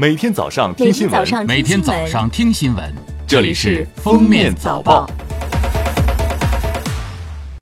[0.00, 2.90] 每天早上听新闻，每天早上听新闻，
[3.26, 5.06] 这里是《封面早报》。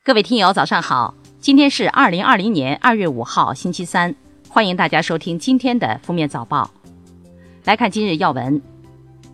[0.04, 1.12] 各位听友，早上好！
[1.40, 4.14] 今天是二零二零年二月五号，星期三，
[4.48, 6.70] 欢迎大家收听今天的《封面早报》。
[7.64, 8.62] 来看今日要闻：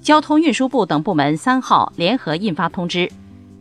[0.01, 3.13] 交通运输部等部门三号联合印发通知，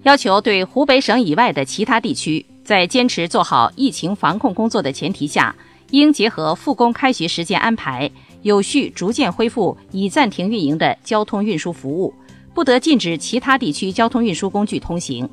[0.04, 5.54] 要求对湖北省以外的其他地区，在坚持做好疫情防控工作的前提下。
[5.90, 8.10] 应结合复工开学时间安排，
[8.44, 12.14] 有序逐渐恢复已暂停运营的交通运输服务，
[12.54, 15.28] 不得禁止其他地区交通运输工具通行。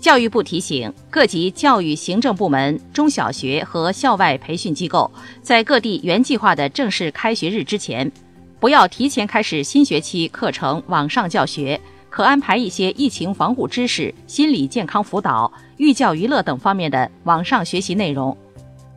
[0.00, 5.10] 教育部提醒各级教育行政部门、中小学和校外培训机构，
[5.42, 8.10] 在各地原计划的正式开学日之前，
[8.58, 18.34] 不要提前开始新学期课程网上教学，可安排一些疫情防护知识、心理健康辅导、寓教于乐等方面的网上学习内容。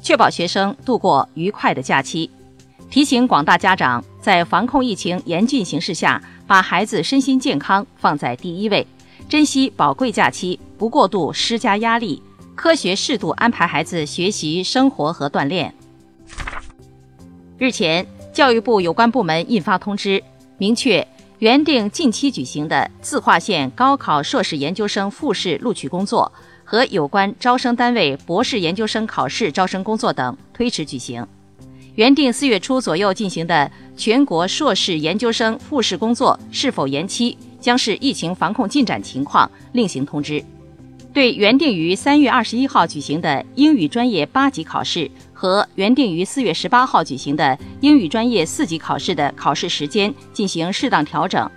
[0.02, 2.30] 确保学生度过愉快的假期，
[2.90, 8.86] 提醒广大家长在防控疫情严峻形势下，把孩子身心健康放在第一位，
[9.28, 12.22] 珍惜宝贵假期，不过度施加压力，
[12.54, 15.74] 科学适度安排孩子学习、生活和锻炼。
[17.58, 20.24] 日前，教育部有关部门印发通知，
[20.58, 21.08] 明确
[21.40, 26.32] 原定近期举行的自划线高考硕士研究生复试录取工作。
[26.66, 31.28] 和有关招生单位博士研究生考试招生工作等推迟举行，
[31.96, 40.44] 原定四月初左右进行的全国硕士研究生复试工作是否延期，将视疫情防控进展情况另行通知。
[41.14, 51.48] 对原定于三月二十一号举行的英语专业八级考试和原定于四月十八号举行的英语专业四级考试的考试时间进行适当调整，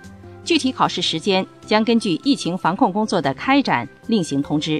[0.43, 4.79] 具体考试时间将根据疫情防控工作的开展另行通知。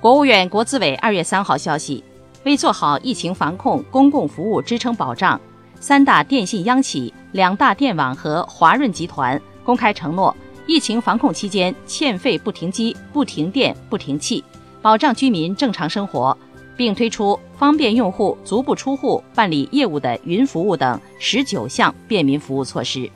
[0.00, 2.02] 国务院国资委二月三号消息，
[2.48, 5.38] 为做好疫情防控公共服务支撑保障，
[5.80, 10.34] 三大电信央企、两大电网和华润集团公开承诺，
[10.66, 14.42] 疫情防控期间欠费不停机、不停电、不停气，
[14.80, 16.34] 保障居民正常生活，
[16.74, 23.10] 并推出方便用户足不出户办理业务的云服务等十九项便民服务措施。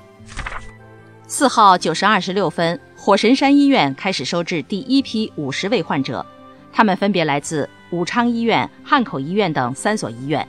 [1.26, 6.26] 四号九时二十六分，火神山医院开始收治第一批五十位患者。
[6.72, 10.46] 他们分别来自武昌医院、汉口医院等三所医院，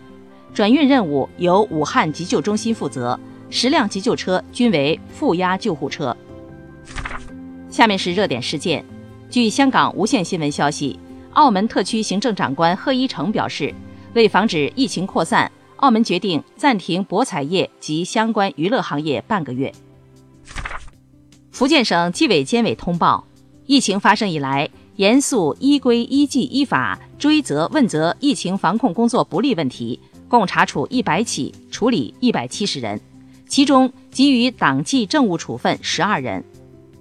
[0.53, 3.19] 转运任务由武汉急救中心负责，
[3.49, 6.15] 十辆急救车均为负压救护车。
[7.69, 8.83] 下面是热点事件。
[9.29, 10.97] 据香港无线新闻消息，
[11.33, 13.73] 澳门特区行政长官贺一诚表示，
[14.13, 19.73] 为防止疫情扩散，澳门决定暂停博彩业及相关娱乐行业半个月。
[21.51, 23.25] 福建省纪委监委通报，
[23.65, 24.69] 疫情发生以来。
[24.97, 32.99] 严肃依规依纪依法追责问责疫情防控工作不力问题，共查处一百起，处理一百七十人，
[33.47, 36.43] 其中给予党纪政务处分十二人。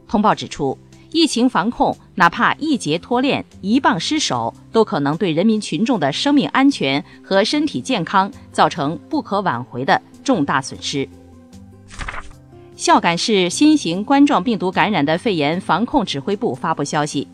[0.09, 0.79] 通报指出，
[1.11, 11.07] 疫情防控哪怕一节脱链、一棒失手，都可能对人民群众的生命安全和身体健康造成不可挽回的重大损失。
[12.75, 17.29] 孝感市新型冠状病毒感染的肺炎防控指挥部发布消息。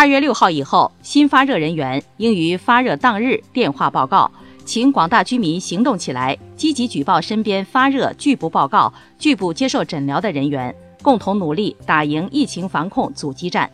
[0.00, 4.30] 二月六号以后，新发热人员应于发热当日电话报告，
[4.64, 13.70] 请广大居民行动起来，积极举报身边发热拒不报告、拒不接受诊疗的人员，共同努力打赢疫情防控阻击战。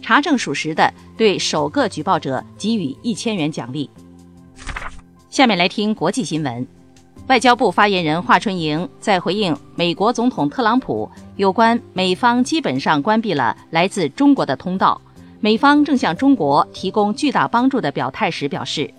[0.00, 3.90] 查证属实的，对首个举报者给予一千元奖励。
[5.28, 6.66] 下面来听国际新闻，
[7.26, 11.06] 外交部发言人华春莹在回应美国总统特朗普
[11.36, 14.98] 有关美方基本上关闭了来自中国的通道。
[15.46, 18.92] 美方正向中国提供巨大帮助的表态时表示，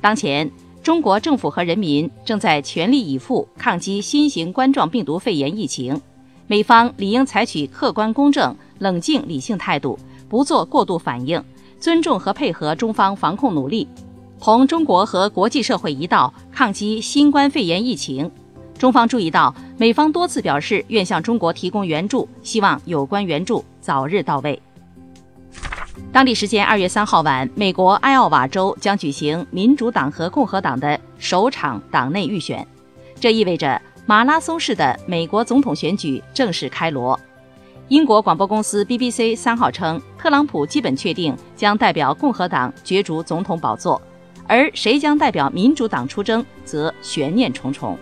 [0.00, 0.50] 当前
[0.82, 6.02] 中国政府和人民正在全力以赴抗击新型冠状病毒肺炎疫情，
[6.48, 9.96] 美方理应采取客观公正、冷静理性态度，
[10.28, 11.40] 不做过度反应，
[11.78, 13.86] 尊重和配合中方防控努力，
[14.40, 18.28] 同中国和国际社会一道抗击新冠肺炎疫情。
[18.76, 24.60] 中方注意到，美方多次表示愿向中国提供援助，希望有关援助早日到位。
[26.12, 32.66] 当地时间二月三号晚，美国艾奥瓦州将举行民主党和共和党的首场党内预选，
[33.20, 37.18] 这意味着马拉松式的美国总统选举正式开锣。
[37.88, 44.00] 英国广播公司 BBC 三号称，特朗普基本确定将代表共和党角逐总统宝座，
[44.46, 47.98] 而谁将代表民主党出征，则悬念重重。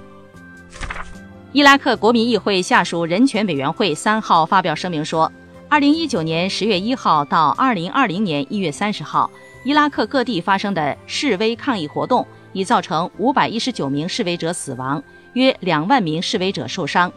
[1.53, 5.31] 伊拉克国民议会下属人权委员会三号发表声明说。
[5.75, 9.29] 二零一九年十月一号到二零二零年一月三十号，
[9.65, 17.13] 伊拉克各地发生的示威抗议活动已造成五百一十九名示威者死亡，约两万名示威者受伤。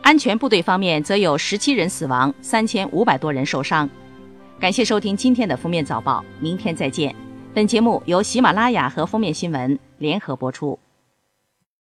[0.00, 3.90] 安全部队方面则有十七人死亡，三千五百多人受伤。
[4.60, 7.12] 感谢收听今天的封面早报，明天再见。
[7.52, 10.78] 本节目由喜马拉雅和封面新闻联合播出。